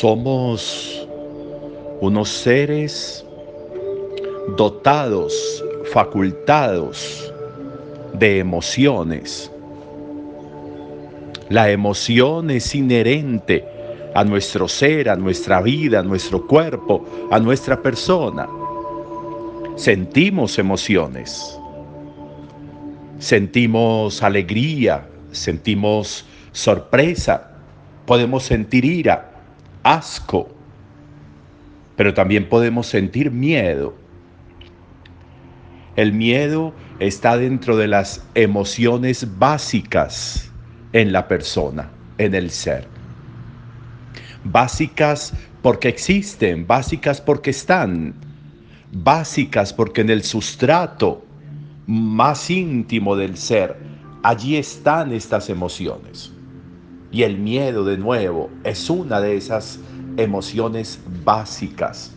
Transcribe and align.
Somos 0.00 1.06
unos 2.00 2.28
seres 2.28 3.24
dotados, 4.56 5.64
facultados 5.92 7.32
de 8.12 8.40
emociones. 8.40 9.52
La 11.48 11.70
emoción 11.70 12.50
es 12.50 12.74
inherente 12.74 13.64
a 14.16 14.24
nuestro 14.24 14.66
ser, 14.66 15.08
a 15.08 15.14
nuestra 15.14 15.62
vida, 15.62 16.00
a 16.00 16.02
nuestro 16.02 16.44
cuerpo, 16.44 17.06
a 17.30 17.38
nuestra 17.38 17.80
persona. 17.80 18.48
Sentimos 19.76 20.58
emociones. 20.58 21.56
Sentimos 23.20 24.24
alegría, 24.24 25.06
sentimos 25.30 26.26
sorpresa, 26.50 27.52
podemos 28.06 28.42
sentir 28.42 28.84
ira, 28.84 29.33
asco, 29.84 30.48
pero 31.96 32.12
también 32.12 32.48
podemos 32.48 32.88
sentir 32.88 33.30
miedo. 33.30 33.94
El 35.94 36.12
miedo 36.12 36.74
está 36.98 37.36
dentro 37.36 37.76
de 37.76 37.86
las 37.86 38.26
emociones 38.34 39.38
básicas 39.38 40.50
en 40.92 41.12
la 41.12 41.28
persona, 41.28 41.90
en 42.18 42.34
el 42.34 42.50
ser. 42.50 42.88
Básicas 44.42 45.32
porque 45.62 45.88
existen, 45.88 46.66
básicas 46.66 47.20
porque 47.20 47.50
están, 47.50 48.14
básicas 48.92 49.72
porque 49.72 50.00
en 50.00 50.10
el 50.10 50.24
sustrato 50.24 51.24
más 51.86 52.50
íntimo 52.50 53.16
del 53.16 53.36
ser, 53.36 53.76
allí 54.22 54.56
están 54.56 55.12
estas 55.12 55.48
emociones. 55.48 56.33
Y 57.14 57.22
el 57.22 57.38
miedo, 57.38 57.84
de 57.84 57.96
nuevo, 57.96 58.50
es 58.64 58.90
una 58.90 59.20
de 59.20 59.36
esas 59.36 59.78
emociones 60.16 60.98
básicas. 61.24 62.12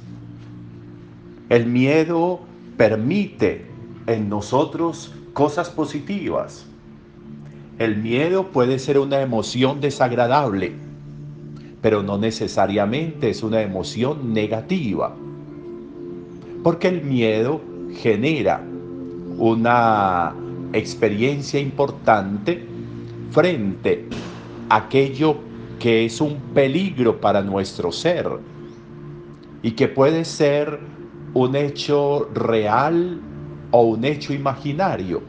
El 1.50 1.68
miedo 1.68 2.40
permite 2.78 3.68
en 4.08 4.28
nosotros 4.28 5.14
cosas 5.34 5.70
positivas. 5.70 6.66
El 7.78 7.98
miedo 7.98 8.48
puede 8.48 8.80
ser 8.80 8.98
una 8.98 9.22
emoción 9.22 9.82
desagradable, 9.82 10.74
pero 11.80 12.02
no 12.02 12.18
necesariamente 12.18 13.30
es 13.30 13.44
una 13.44 13.62
emoción 13.62 14.34
negativa. 14.34 15.16
Porque 16.64 16.88
el 16.88 17.04
miedo 17.04 17.62
genera 17.98 18.64
una 19.38 20.34
experiencia 20.74 21.60
importante 21.60 22.66
frente 23.30 24.08
aquello 24.70 25.38
que 25.80 26.06
es 26.06 26.22
un 26.22 26.36
peligro 26.54 27.20
para 27.22 27.42
nuestro 27.42 27.92
ser 27.92 28.28
y 29.62 29.72
que 29.72 29.88
puede 29.88 30.26
ser 30.26 30.80
un 31.34 31.56
hecho 31.56 32.30
real 32.34 33.22
o 33.72 33.82
un 33.84 34.06
hecho 34.06 34.34
imaginario. 34.34 35.22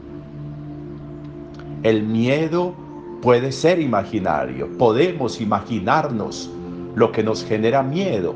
El 1.83 2.03
miedo 2.03 2.73
puede 3.21 3.51
ser 3.51 3.79
imaginario, 3.79 4.69
podemos 4.77 5.39
imaginarnos 5.41 6.49
lo 6.95 7.11
que 7.11 7.23
nos 7.23 7.45
genera 7.45 7.83
miedo 7.83 8.35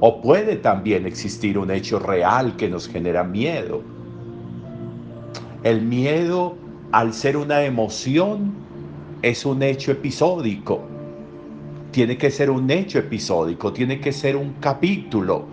o 0.00 0.20
puede 0.20 0.56
también 0.56 1.06
existir 1.06 1.58
un 1.58 1.70
hecho 1.70 1.98
real 1.98 2.56
que 2.56 2.68
nos 2.68 2.88
genera 2.88 3.24
miedo. 3.24 3.82
El 5.64 5.82
miedo, 5.82 6.54
al 6.92 7.12
ser 7.12 7.36
una 7.36 7.62
emoción, 7.62 8.52
es 9.22 9.44
un 9.44 9.62
hecho 9.62 9.92
episódico. 9.92 10.80
Tiene 11.90 12.16
que 12.16 12.30
ser 12.30 12.50
un 12.50 12.70
hecho 12.70 12.98
episódico, 12.98 13.72
tiene 13.72 14.00
que 14.00 14.12
ser 14.12 14.36
un 14.36 14.54
capítulo, 14.60 15.44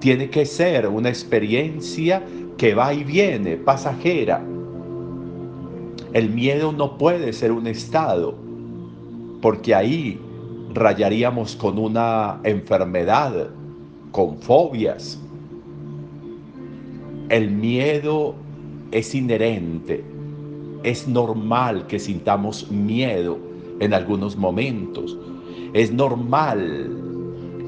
tiene 0.00 0.30
que 0.30 0.46
ser 0.46 0.88
una 0.88 1.08
experiencia 1.08 2.22
que 2.56 2.74
va 2.74 2.92
y 2.94 3.04
viene, 3.04 3.56
pasajera. 3.56 4.42
El 6.12 6.30
miedo 6.30 6.72
no 6.72 6.96
puede 6.96 7.32
ser 7.32 7.52
un 7.52 7.66
estado, 7.66 8.34
porque 9.42 9.74
ahí 9.74 10.18
rayaríamos 10.72 11.56
con 11.56 11.78
una 11.78 12.40
enfermedad, 12.44 13.50
con 14.12 14.38
fobias. 14.38 15.20
El 17.28 17.50
miedo 17.50 18.34
es 18.92 19.14
inherente, 19.14 20.04
es 20.84 21.08
normal 21.08 21.86
que 21.86 21.98
sintamos 21.98 22.70
miedo 22.70 23.38
en 23.80 23.94
algunos 23.94 24.36
momentos. 24.36 25.18
Es 25.72 25.92
normal 25.92 26.90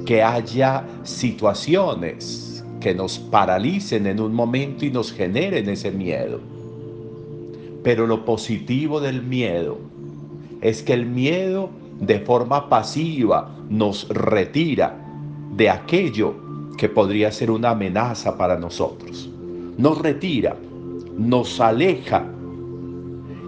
que 0.04 0.22
haya 0.22 0.86
situaciones 1.02 2.64
que 2.78 2.94
nos 2.94 3.18
paralicen 3.18 4.06
en 4.06 4.20
un 4.20 4.32
momento 4.32 4.84
y 4.84 4.90
nos 4.90 5.12
generen 5.12 5.68
ese 5.68 5.90
miedo. 5.90 6.40
Pero 7.82 8.06
lo 8.06 8.24
positivo 8.24 9.00
del 9.00 9.22
miedo 9.22 9.78
es 10.60 10.82
que 10.82 10.92
el 10.92 11.06
miedo 11.06 11.70
de 11.98 12.20
forma 12.20 12.68
pasiva 12.68 13.50
nos 13.70 14.08
retira 14.10 14.94
de 15.56 15.70
aquello 15.70 16.34
que 16.76 16.90
podría 16.90 17.32
ser 17.32 17.50
una 17.50 17.70
amenaza 17.70 18.36
para 18.36 18.58
nosotros. 18.58 19.30
Nos 19.78 19.98
retira, 19.98 20.56
nos 21.16 21.60
aleja 21.60 22.26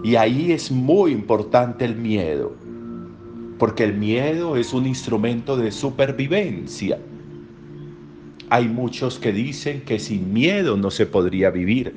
y 0.03 0.15
ahí 0.15 0.51
es 0.51 0.71
muy 0.71 1.11
importante 1.11 1.85
el 1.85 1.95
miedo, 1.95 2.53
porque 3.57 3.83
el 3.83 3.95
miedo 3.95 4.55
es 4.55 4.73
un 4.73 4.85
instrumento 4.85 5.57
de 5.57 5.71
supervivencia. 5.71 6.99
Hay 8.49 8.67
muchos 8.67 9.19
que 9.19 9.31
dicen 9.31 9.81
que 9.81 9.99
sin 9.99 10.33
miedo 10.33 10.77
no 10.77 10.89
se 10.89 11.05
podría 11.05 11.49
vivir. 11.49 11.93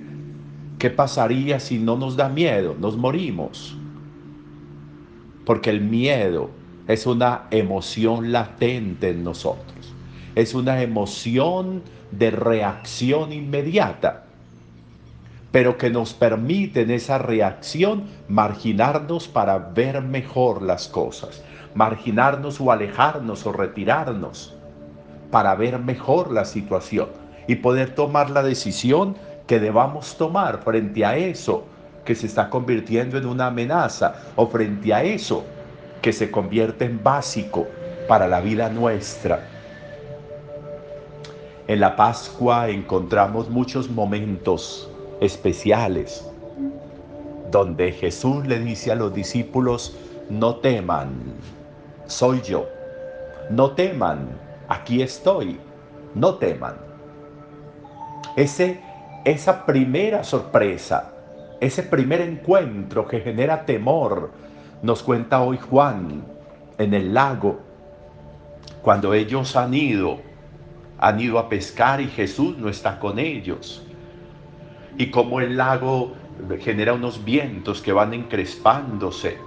¿Qué 0.78 0.90
pasaría 0.90 1.60
si 1.60 1.78
no 1.78 1.96
nos 1.96 2.16
da 2.16 2.28
miedo? 2.28 2.76
Nos 2.78 2.96
morimos. 2.96 3.76
Porque 5.46 5.70
el 5.70 5.80
miedo 5.80 6.50
es 6.88 7.06
una 7.06 7.44
emoción 7.50 8.32
latente 8.32 9.10
en 9.10 9.22
nosotros. 9.22 9.94
Es 10.34 10.54
una 10.54 10.82
emoción 10.82 11.82
de 12.10 12.30
reacción 12.32 13.32
inmediata 13.32 14.26
pero 15.52 15.76
que 15.76 15.90
nos 15.90 16.14
permiten 16.14 16.90
esa 16.90 17.18
reacción 17.18 18.04
marginarnos 18.26 19.28
para 19.28 19.58
ver 19.58 20.00
mejor 20.00 20.62
las 20.62 20.88
cosas, 20.88 21.42
marginarnos 21.74 22.60
o 22.60 22.72
alejarnos 22.72 23.46
o 23.46 23.52
retirarnos 23.52 24.56
para 25.30 25.54
ver 25.54 25.78
mejor 25.78 26.32
la 26.32 26.44
situación 26.44 27.08
y 27.46 27.56
poder 27.56 27.94
tomar 27.94 28.30
la 28.30 28.42
decisión 28.42 29.16
que 29.46 29.60
debamos 29.60 30.16
tomar 30.16 30.62
frente 30.62 31.04
a 31.04 31.16
eso 31.16 31.64
que 32.04 32.14
se 32.14 32.26
está 32.26 32.48
convirtiendo 32.48 33.18
en 33.18 33.26
una 33.26 33.46
amenaza 33.48 34.14
o 34.36 34.46
frente 34.46 34.92
a 34.92 35.02
eso 35.04 35.44
que 36.00 36.12
se 36.12 36.30
convierte 36.30 36.84
en 36.84 37.02
básico 37.02 37.66
para 38.08 38.26
la 38.26 38.40
vida 38.40 38.68
nuestra. 38.68 39.48
En 41.68 41.80
la 41.80 41.94
Pascua 41.94 42.68
encontramos 42.68 43.48
muchos 43.48 43.88
momentos 43.88 44.91
especiales, 45.22 46.28
donde 47.52 47.92
Jesús 47.92 48.44
le 48.46 48.58
dice 48.58 48.90
a 48.90 48.96
los 48.96 49.14
discípulos, 49.14 49.96
no 50.28 50.56
teman, 50.56 51.12
soy 52.06 52.40
yo, 52.42 52.66
no 53.48 53.70
teman, 53.70 54.30
aquí 54.68 55.00
estoy, 55.00 55.60
no 56.14 56.34
teman. 56.34 56.74
Ese, 58.34 58.80
esa 59.24 59.64
primera 59.64 60.24
sorpresa, 60.24 61.12
ese 61.60 61.84
primer 61.84 62.20
encuentro 62.20 63.06
que 63.06 63.20
genera 63.20 63.64
temor, 63.64 64.32
nos 64.82 65.04
cuenta 65.04 65.40
hoy 65.40 65.56
Juan 65.58 66.24
en 66.78 66.94
el 66.94 67.14
lago, 67.14 67.60
cuando 68.82 69.14
ellos 69.14 69.54
han 69.54 69.72
ido, 69.72 70.18
han 70.98 71.20
ido 71.20 71.38
a 71.38 71.48
pescar 71.48 72.00
y 72.00 72.08
Jesús 72.08 72.58
no 72.58 72.68
está 72.68 72.98
con 72.98 73.20
ellos 73.20 73.86
y 74.98 75.10
cómo 75.10 75.40
el 75.40 75.56
lago 75.56 76.12
genera 76.60 76.92
unos 76.92 77.24
vientos 77.24 77.80
que 77.80 77.92
van 77.92 78.14
encrespándose, 78.14 79.38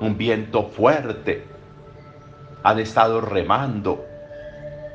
un 0.00 0.16
viento 0.16 0.64
fuerte. 0.64 1.46
Han 2.62 2.78
estado 2.78 3.20
remando 3.20 4.04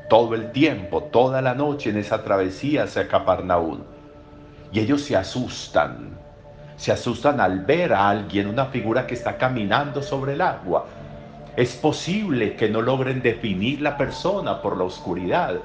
todo 0.08 0.34
el 0.34 0.50
tiempo, 0.50 1.04
toda 1.04 1.40
la 1.40 1.54
noche 1.54 1.90
en 1.90 1.98
esa 1.98 2.22
travesía 2.24 2.84
hacia 2.84 3.08
Capernaum. 3.08 3.78
Y 4.72 4.80
ellos 4.80 5.02
se 5.02 5.16
asustan, 5.16 6.10
se 6.76 6.92
asustan 6.92 7.40
al 7.40 7.60
ver 7.60 7.92
a 7.92 8.08
alguien, 8.08 8.48
una 8.48 8.66
figura 8.66 9.06
que 9.06 9.14
está 9.14 9.36
caminando 9.36 10.02
sobre 10.02 10.34
el 10.34 10.40
agua. 10.40 10.86
Es 11.56 11.74
posible 11.76 12.56
que 12.56 12.68
no 12.68 12.80
logren 12.80 13.22
definir 13.22 13.80
la 13.80 13.96
persona 13.96 14.60
por 14.62 14.76
la 14.76 14.84
oscuridad. 14.84 15.56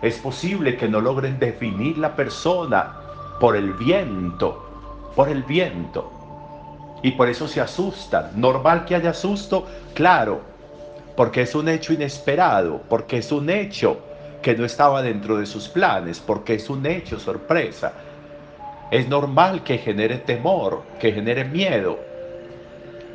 Es 0.00 0.18
posible 0.18 0.76
que 0.76 0.88
no 0.88 1.00
logren 1.00 1.38
definir 1.38 1.98
la 1.98 2.16
persona 2.16 2.99
por 3.40 3.56
el 3.56 3.72
viento, 3.72 5.10
por 5.16 5.30
el 5.30 5.42
viento. 5.42 6.12
Y 7.02 7.12
por 7.12 7.28
eso 7.30 7.48
se 7.48 7.60
asustan. 7.60 8.32
Normal 8.36 8.84
que 8.84 8.94
haya 8.94 9.14
susto, 9.14 9.66
claro, 9.94 10.42
porque 11.16 11.42
es 11.42 11.54
un 11.54 11.68
hecho 11.68 11.94
inesperado, 11.94 12.82
porque 12.88 13.18
es 13.18 13.32
un 13.32 13.48
hecho 13.48 13.98
que 14.42 14.54
no 14.54 14.64
estaba 14.64 15.02
dentro 15.02 15.38
de 15.38 15.46
sus 15.46 15.68
planes, 15.68 16.20
porque 16.20 16.54
es 16.54 16.68
un 16.68 16.84
hecho 16.84 17.18
sorpresa. 17.18 17.94
Es 18.90 19.08
normal 19.08 19.64
que 19.64 19.78
genere 19.78 20.18
temor, 20.18 20.82
que 20.98 21.12
genere 21.12 21.44
miedo, 21.44 21.98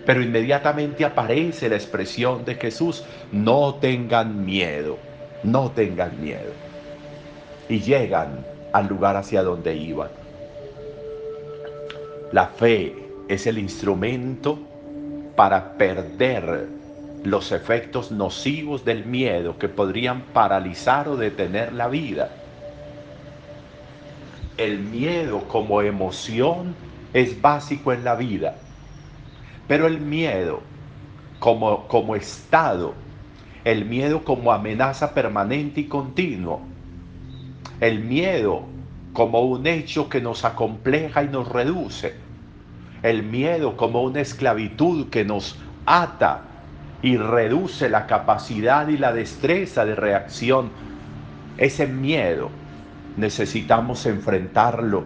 pero 0.06 0.22
inmediatamente 0.22 1.06
aparece 1.06 1.70
la 1.70 1.76
expresión 1.76 2.46
de 2.46 2.56
Jesús, 2.56 3.04
no 3.32 3.76
tengan 3.76 4.44
miedo, 4.46 4.98
no 5.44 5.72
tengan 5.72 6.20
miedo. 6.22 6.54
Y 7.68 7.80
llegan 7.80 8.55
al 8.76 8.88
lugar 8.90 9.16
hacia 9.16 9.42
donde 9.42 9.74
iban. 9.74 10.10
La 12.34 12.48
fe 12.48 12.94
es 13.30 13.48
el 13.48 13.58
instrumento 13.58 14.60
para 15.38 15.78
perder 15.78 16.68
los 17.24 17.54
efectos 17.54 18.12
nocivos 18.12 18.84
del 18.84 19.06
miedo 19.06 19.58
que 19.58 19.70
podrían 19.70 20.24
paralizar 20.34 21.08
o 21.08 21.16
detener 21.16 21.72
la 21.72 21.88
vida. 21.88 22.30
El 24.58 24.80
miedo 24.80 25.48
como 25.48 25.82
emoción 25.82 26.76
es 27.14 27.42
básico 27.42 27.94
en 27.94 28.04
la 28.04 28.16
vida, 28.16 28.58
pero 29.70 29.88
el 29.88 30.02
miedo 30.02 30.60
como, 31.40 31.88
como 31.88 32.18
estado, 32.18 32.94
el 33.64 33.86
miedo 33.86 34.26
como 34.26 34.52
amenaza 34.52 35.14
permanente 35.14 35.80
y 35.80 35.88
continuo, 35.88 36.60
el 37.80 38.00
miedo 38.00 38.64
como 39.14 39.42
un 39.42 39.66
hecho 39.68 40.10
que 40.10 40.22
nos 40.22 40.46
acompleja 40.46 41.24
y 41.24 41.30
nos 41.30 41.48
reduce, 41.50 42.16
el 43.02 43.24
miedo 43.24 43.78
como 43.78 44.04
una 44.04 44.22
esclavitud 44.22 45.10
que 45.10 45.24
nos 45.24 45.58
ata 45.86 46.42
y 47.02 47.18
reduce 47.18 47.90
la 47.90 48.08
capacidad 48.08 48.88
y 48.88 48.98
la 48.98 49.14
destreza 49.14 49.86
de 49.86 49.96
reacción. 49.96 50.70
Ese 51.58 51.88
miedo 51.88 52.50
necesitamos 53.16 54.06
enfrentarlo 54.06 55.06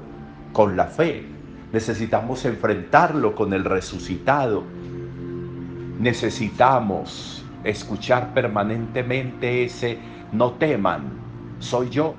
con 0.54 0.76
la 0.76 0.86
fe, 0.86 1.26
necesitamos 1.72 2.46
enfrentarlo 2.46 3.36
con 3.36 3.54
el 3.54 3.66
resucitado, 3.66 4.64
necesitamos 6.00 7.46
escuchar 7.64 8.34
permanentemente 8.34 9.66
ese 9.66 10.00
no 10.32 10.54
teman, 10.54 11.04
soy 11.60 11.90
yo. 11.90 12.16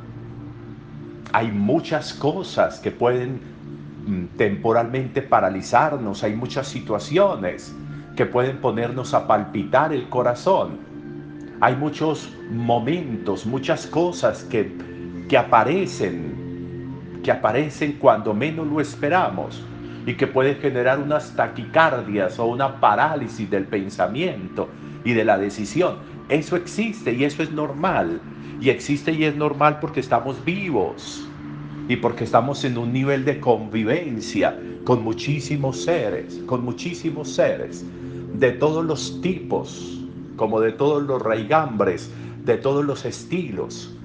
Hay 1.33 1.53
muchas 1.53 2.13
cosas 2.13 2.81
que 2.81 2.91
pueden 2.91 3.41
mm, 4.07 4.37
temporalmente 4.37 5.23
paralizarnos, 5.23 6.25
hay 6.25 6.35
muchas 6.35 6.67
situaciones 6.67 7.75
que 8.17 8.27
pueden 8.27 8.59
ponernos 8.59 9.15
a 9.15 9.27
palpitar 9.27 9.93
el 9.93 10.09
corazón. 10.09 10.79
Hay 11.61 11.77
muchos 11.77 12.33
momentos, 12.51 13.47
muchas 13.47 13.87
cosas 13.87 14.45
que, 14.45 14.77
que 15.29 15.39
aparecen, 15.39 17.21
que 17.23 17.31
aparecen 17.31 17.93
cuando 17.93 18.35
menos 18.35 18.67
lo 18.67 18.81
esperamos 18.81 19.63
y 20.07 20.15
que 20.15 20.27
pueden 20.27 20.57
generar 20.57 20.99
unas 20.99 21.37
taquicardias 21.37 22.39
o 22.39 22.47
una 22.47 22.81
parálisis 22.81 23.49
del 23.49 23.65
pensamiento 23.65 24.69
y 25.05 25.13
de 25.13 25.25
la 25.25 25.39
decisión. 25.39 25.97
Eso 26.31 26.57
existe 26.57 27.13
y 27.13 27.25
eso 27.25 27.43
es 27.43 27.53
normal. 27.53 28.29
Y 28.59 28.71
existe 28.71 29.13
y 29.13 29.25
es 29.25 29.37
normal 29.37 29.81
porque 29.81 30.01
estamos 30.01 30.45
vivos 30.45 31.43
y 31.87 31.97
porque 31.97 32.25
estamos 32.25 32.65
en 32.65 32.79
un 32.79 32.93
nivel 32.93 33.25
de 33.25 33.41
convivencia 33.41 34.63
con 34.85 35.03
muchísimos 35.03 35.83
seres, 35.83 36.43
con 36.47 36.65
muchísimos 36.65 37.35
seres 37.35 37.91
de 38.33 38.53
todos 38.53 38.85
los 38.85 39.21
tipos, 39.21 40.11
como 40.37 40.61
de 40.61 40.73
todos 40.73 41.03
los 41.03 41.21
raigambres, 41.21 42.15
de 42.43 42.57
todos 42.59 42.85
los 42.85 43.05
estilos. 43.05 44.03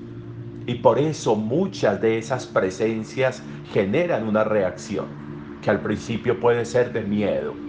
Y 0.66 0.76
por 0.78 1.00
eso 1.00 1.36
muchas 1.36 2.02
de 2.02 2.18
esas 2.20 2.48
presencias 2.48 3.46
generan 3.64 4.28
una 4.28 4.44
reacción, 4.46 5.20
que 5.62 5.70
al 5.72 5.82
principio 5.84 6.40
puede 6.40 6.66
ser 6.66 6.94
de 6.94 7.04
miedo, 7.04 7.66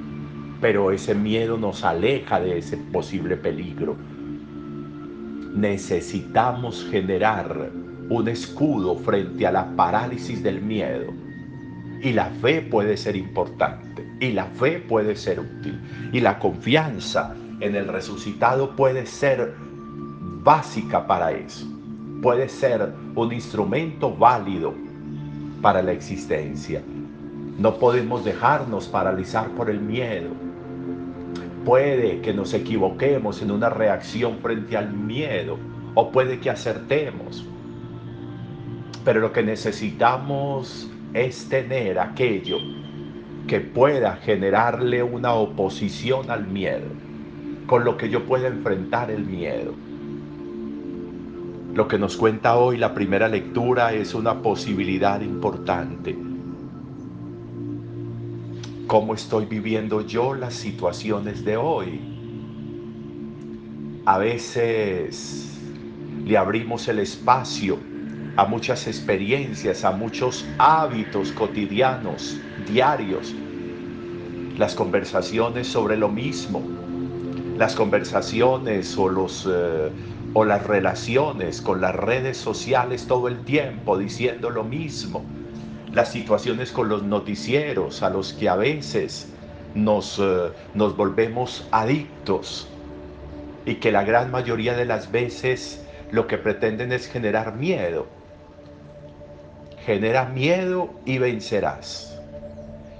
pero 0.60 0.92
ese 0.92 1.14
miedo 1.14 1.58
nos 1.58 1.84
aleja 1.84 2.40
de 2.40 2.58
ese 2.58 2.78
posible 2.78 3.36
peligro. 3.36 4.04
Necesitamos 5.56 6.86
generar 6.90 7.70
un 8.10 8.28
escudo 8.28 8.94
frente 8.98 9.46
a 9.46 9.52
la 9.52 9.74
parálisis 9.74 10.42
del 10.42 10.60
miedo. 10.60 11.12
Y 12.02 12.12
la 12.12 12.26
fe 12.26 12.60
puede 12.60 12.98
ser 12.98 13.16
importante. 13.16 14.06
Y 14.20 14.32
la 14.32 14.44
fe 14.44 14.78
puede 14.78 15.16
ser 15.16 15.40
útil. 15.40 15.80
Y 16.12 16.20
la 16.20 16.38
confianza 16.38 17.34
en 17.60 17.75
el 17.75 17.88
resucitado 17.88 18.76
puede 18.76 19.06
ser 19.06 19.54
básica 20.44 21.06
para 21.06 21.32
eso. 21.32 21.66
Puede 22.20 22.50
ser 22.50 22.92
un 23.14 23.32
instrumento 23.32 24.14
válido 24.14 24.75
para 25.62 25.82
la 25.82 25.92
existencia. 25.92 26.82
No 27.58 27.78
podemos 27.78 28.25
dejarnos 28.26 28.88
paralizar 28.88 29.48
por 29.52 29.70
el 29.70 29.80
miedo. 29.80 30.45
Puede 31.66 32.20
que 32.20 32.32
nos 32.32 32.54
equivoquemos 32.54 33.42
en 33.42 33.50
una 33.50 33.68
reacción 33.68 34.38
frente 34.38 34.76
al 34.76 34.92
miedo 34.92 35.58
o 35.96 36.12
puede 36.12 36.38
que 36.38 36.49
acertemos. 36.49 37.44
Pero 39.04 39.18
lo 39.18 39.32
que 39.32 39.42
necesitamos 39.42 40.88
es 41.12 41.49
tener 41.49 41.99
aquello 41.99 42.58
que 43.49 43.58
pueda 43.58 44.14
generarle 44.14 45.02
una 45.02 45.32
oposición 45.32 46.30
al 46.30 46.46
miedo, 46.46 46.87
con 47.66 47.85
lo 47.85 47.96
que 47.96 48.11
yo 48.11 48.25
pueda 48.26 48.46
enfrentar 48.46 49.11
el 49.11 49.25
miedo. 49.25 49.75
Lo 51.75 51.88
que 51.88 51.99
nos 51.99 52.16
cuenta 52.16 52.58
hoy 52.58 52.76
la 52.76 52.94
primera 52.94 53.26
lectura 53.26 53.92
es 53.92 54.14
una 54.14 54.40
posibilidad 54.40 55.20
importante. 55.20 56.16
¿Cómo 58.87 59.14
estoy 59.14 59.47
viviendo 59.47 60.00
yo 60.02 60.35
las 60.35 60.55
situaciones 60.55 61.45
de 61.45 61.57
hoy? 61.57 62.12
A 64.05 64.19
veces 64.19 65.75
le 66.25 66.37
abrimos 66.38 66.87
el 66.88 67.00
espacio 67.00 67.90
a 68.37 68.47
muchas 68.47 68.87
experiencias, 68.87 69.85
a 69.85 69.93
muchos 69.93 70.55
hábitos 70.59 71.33
cotidianos, 71.33 72.49
diarios, 72.57 73.43
las 74.57 74.75
conversaciones 74.76 75.69
sobre 75.69 75.97
lo 75.97 76.09
mismo, 76.09 76.76
las 77.57 77.75
conversaciones 77.75 78.97
o, 78.99 79.09
los, 79.09 79.49
eh, 79.50 79.93
o 80.33 80.45
las 80.45 80.64
relaciones 80.66 81.61
con 81.62 81.81
las 81.81 81.95
redes 81.95 82.38
sociales 82.38 83.07
todo 83.09 83.28
el 83.28 83.45
tiempo 83.45 83.99
diciendo 83.99 84.50
lo 84.50 84.64
mismo, 84.64 85.36
las 85.93 86.11
situaciones 86.11 86.73
con 86.73 86.88
los 86.88 87.02
noticieros 87.02 88.02
a 88.02 88.11
los 88.11 88.33
que 88.33 88.49
a 88.49 88.57
veces 88.57 89.28
nos, 89.75 90.19
eh, 90.19 90.52
nos 90.75 90.97
volvemos 90.97 91.66
adictos 91.71 92.69
y 93.64 93.76
que 93.76 93.93
la 93.93 94.05
gran 94.05 94.31
mayoría 94.31 94.75
de 94.75 94.85
las 94.85 95.11
veces 95.11 95.85
lo 96.11 96.26
que 96.26 96.38
pretenden 96.38 96.93
es 96.93 97.07
generar 97.07 97.55
miedo 97.57 98.07
genera 99.87 100.25
miedo 100.25 100.90
y 101.05 101.19
vencerás. 101.19 102.19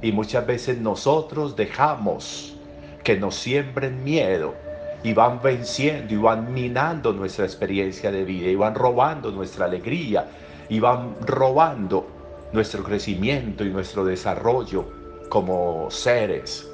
Y 0.01 0.13
muchas 0.13 0.47
veces 0.47 0.79
nosotros 0.79 1.57
dejamos 1.57 2.57
que 3.03 3.19
nos 3.19 3.35
siembren 3.35 4.05
miedo 4.05 4.55
y 5.03 5.13
van 5.13 5.43
venciendo 5.43 6.15
y 6.15 6.17
van 6.17 6.55
minando 6.55 7.13
nuestra 7.13 7.45
experiencia 7.45 8.13
de 8.13 8.25
vida 8.25 8.49
y 8.49 8.55
van 8.55 8.77
robando 8.77 9.33
nuestra 9.33 9.65
alegría 9.65 10.29
y 10.69 10.79
van 10.79 11.17
robando 11.27 12.07
nuestro 12.57 12.83
crecimiento 12.83 13.65
y 13.65 13.71
nuestro 13.71 14.05
desarrollo 14.05 14.85
como 15.29 15.91
seres 15.91 16.69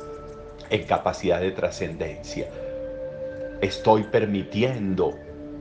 en 0.71 0.85
capacidad 0.87 1.41
de 1.41 1.51
trascendencia. 1.51 2.49
Estoy 3.61 4.05
permitiendo 4.05 5.15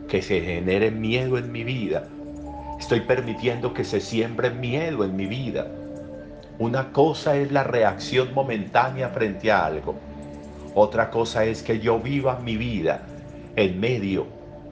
que 0.08 0.22
se 0.22 0.40
genere 0.40 0.92
miedo 0.92 1.38
en 1.38 1.52
mi 1.52 1.66
vida 1.66 2.08
Estoy 2.82 3.02
permitiendo 3.02 3.76
que 3.76 3.84
se 3.84 4.02
siembre 4.02 4.50
miedo 4.50 5.06
en 5.06 5.16
mi 5.16 5.28
vida. 5.28 5.68
Una 6.58 6.92
cosa 6.92 7.38
es 7.38 7.52
la 7.52 7.64
reacción 7.64 8.34
momentánea 8.34 9.10
frente 9.10 9.52
a 9.52 9.68
algo. 9.68 10.00
Otra 10.74 11.12
cosa 11.12 11.46
es 11.46 11.62
que 11.62 11.80
yo 11.80 12.00
viva 12.00 12.40
mi 12.40 12.58
vida 12.58 13.06
en 13.56 13.80
medio 13.80 14.26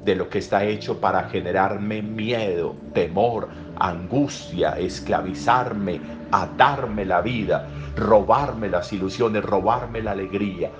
de 0.04 0.16
lo 0.16 0.30
que 0.30 0.40
está 0.40 0.64
hecho 0.64 1.00
para 1.00 1.24
generarme 1.30 2.02
miedo, 2.02 2.76
temor, 2.94 3.50
angustia, 3.78 4.78
esclavizarme, 4.80 6.00
atarme 6.32 7.06
la 7.06 7.22
vida, 7.22 7.68
robarme 7.96 8.70
las 8.70 8.94
ilusiones, 8.94 9.44
robarme 9.44 10.02
la 10.02 10.12
alegría. 10.12 10.72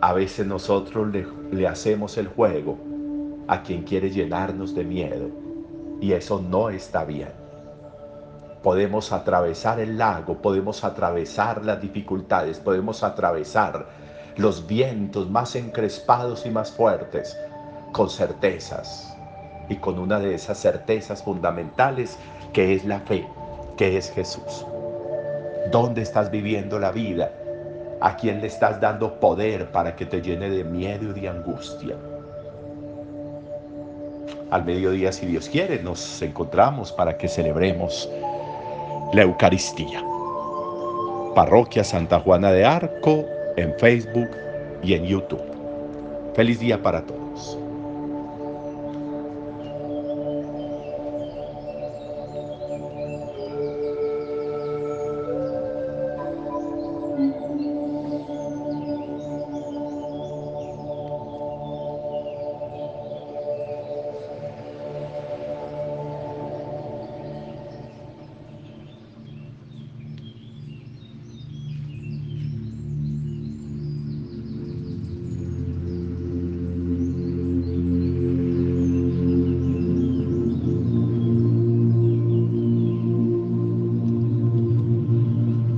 A 0.00 0.12
veces 0.12 0.46
nosotros 0.46 1.08
le, 1.12 1.26
le 1.50 1.66
hacemos 1.66 2.16
el 2.18 2.28
juego 2.28 2.78
a 3.48 3.62
quien 3.62 3.82
quiere 3.82 4.10
llenarnos 4.10 4.74
de 4.74 4.84
miedo 4.84 5.28
y 6.00 6.12
eso 6.12 6.40
no 6.40 6.70
está 6.70 7.04
bien. 7.04 7.32
Podemos 8.62 9.12
atravesar 9.12 9.80
el 9.80 9.98
lago, 9.98 10.40
podemos 10.40 10.84
atravesar 10.84 11.64
las 11.64 11.82
dificultades, 11.82 12.58
podemos 12.60 13.02
atravesar 13.02 13.86
los 14.36 14.66
vientos 14.66 15.28
más 15.28 15.54
encrespados 15.54 16.46
y 16.46 16.50
más 16.50 16.72
fuertes 16.72 17.36
con 17.94 18.10
certezas 18.10 19.16
y 19.68 19.76
con 19.76 20.00
una 20.00 20.18
de 20.18 20.34
esas 20.34 20.58
certezas 20.58 21.22
fundamentales 21.22 22.18
que 22.52 22.74
es 22.74 22.84
la 22.84 22.98
fe, 22.98 23.24
que 23.76 23.96
es 23.96 24.10
Jesús. 24.10 24.66
¿Dónde 25.70 26.02
estás 26.02 26.28
viviendo 26.28 26.80
la 26.80 26.90
vida? 26.90 27.30
¿A 28.00 28.16
quién 28.16 28.40
le 28.40 28.48
estás 28.48 28.80
dando 28.80 29.20
poder 29.20 29.70
para 29.70 29.94
que 29.94 30.06
te 30.06 30.20
llene 30.20 30.50
de 30.50 30.64
miedo 30.64 31.16
y 31.16 31.20
de 31.20 31.28
angustia? 31.28 31.94
Al 34.50 34.64
mediodía, 34.64 35.12
si 35.12 35.26
Dios 35.26 35.48
quiere, 35.48 35.80
nos 35.80 36.20
encontramos 36.20 36.90
para 36.90 37.16
que 37.16 37.28
celebremos 37.28 38.10
la 39.12 39.22
Eucaristía. 39.22 40.04
Parroquia 41.36 41.84
Santa 41.84 42.18
Juana 42.18 42.50
de 42.50 42.64
Arco 42.64 43.24
en 43.56 43.72
Facebook 43.78 44.30
y 44.82 44.94
en 44.94 45.04
YouTube. 45.04 45.42
Feliz 46.34 46.58
día 46.58 46.82
para 46.82 47.00
todos. 47.02 47.58